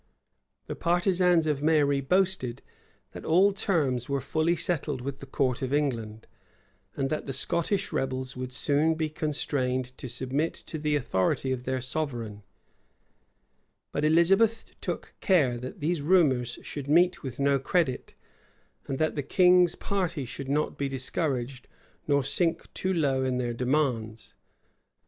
The 0.65 0.75
partisans 0.75 1.45
of 1.45 1.61
Mary 1.61 2.01
boasted, 2.01 2.63
that 3.11 3.23
all 3.23 3.51
terms 3.51 4.09
were 4.09 4.19
fully 4.19 4.55
settled 4.55 4.99
with 5.01 5.19
the 5.19 5.27
court 5.27 5.61
of 5.61 5.71
England, 5.71 6.25
and 6.95 7.11
that 7.11 7.27
the 7.27 7.33
Scottish 7.33 7.93
rebels 7.93 8.35
would 8.35 8.51
soon 8.51 8.95
be 8.95 9.09
constrained 9.09 9.95
to 9.99 10.09
submit 10.09 10.55
to 10.55 10.79
the 10.79 10.95
authority 10.95 11.51
of 11.51 11.65
their 11.65 11.81
sovereign; 11.81 12.41
but 13.91 14.03
Elizabeth 14.03 14.65
took 14.81 15.13
care 15.21 15.55
that 15.59 15.81
these 15.81 16.01
rumors 16.01 16.57
should 16.63 16.87
meet 16.87 17.21
with 17.21 17.39
no 17.39 17.59
credit, 17.59 18.15
and 18.87 18.97
that 18.97 19.13
the 19.13 19.21
king's 19.21 19.75
party 19.75 20.25
should 20.25 20.49
not 20.49 20.79
be 20.79 20.89
discouraged, 20.89 21.67
nor 22.07 22.23
sink 22.23 22.73
too 22.73 22.91
low 22.91 23.23
in 23.23 23.37
their 23.37 23.53
demands. 23.53 24.33